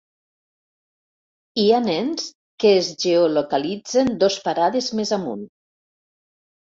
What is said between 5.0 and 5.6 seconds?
més amunt.